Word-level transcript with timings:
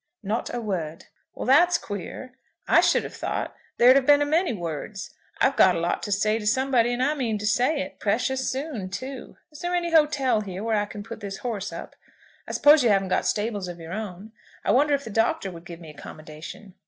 "Not 0.23 0.51
a 0.51 0.59
word." 0.59 1.05
"Well, 1.35 1.45
that's 1.45 1.77
queer. 1.77 2.33
I 2.67 2.81
should 2.81 3.03
have 3.03 3.13
thought 3.13 3.55
there'd 3.77 3.95
have 3.95 4.07
been 4.07 4.23
a 4.23 4.25
many 4.25 4.51
words. 4.51 5.13
I've 5.39 5.55
got 5.55 5.75
a 5.75 5.79
lot 5.79 6.01
to 6.01 6.11
say 6.11 6.39
to 6.39 6.47
somebody, 6.47 6.91
and 6.91 7.17
mean 7.19 7.37
to 7.37 7.45
say 7.45 7.79
it; 7.83 7.99
precious 7.99 8.49
soon 8.49 8.89
too. 8.89 9.37
Is 9.51 9.59
there 9.59 9.75
any 9.75 9.91
hotel 9.91 10.41
here, 10.41 10.63
where 10.63 10.77
I 10.77 10.85
can 10.85 11.03
put 11.03 11.19
this 11.19 11.37
horse 11.45 11.71
up? 11.71 11.95
I 12.47 12.51
suppose 12.53 12.83
you 12.83 12.89
haven't 12.89 13.09
got 13.09 13.27
stables 13.27 13.67
of 13.67 13.79
your 13.79 13.93
own? 13.93 14.31
I 14.65 14.71
wonder 14.71 14.95
if 14.95 15.03
the 15.03 15.11
Doctor 15.11 15.51
would 15.51 15.65
give 15.65 15.79
me 15.79 15.91
accommodation?" 15.91 16.73